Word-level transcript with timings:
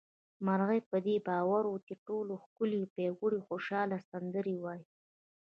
مرغۍ 0.45 0.79
په 0.89 0.97
دې 1.05 1.15
باور 1.27 1.63
وه 1.67 1.79
چې 1.87 1.93
تر 1.97 2.03
ټولو 2.07 2.33
ښکلې، 2.43 2.91
پياوړې 2.93 3.37
او 3.39 3.45
خوشحاله 3.47 3.97
سندرې 4.09 4.55
وايي 4.63 4.85